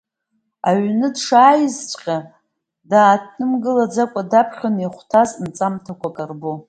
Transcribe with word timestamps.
Аҩны 0.69 1.07
дшааизҵәҟьа, 1.15 2.17
дааҭымгылаӡакәа 2.89 4.21
даԥхьон, 4.31 4.75
иахәҭаз 4.79 5.29
нҵамҭақәак 5.43 6.17
арбо. 6.23 6.51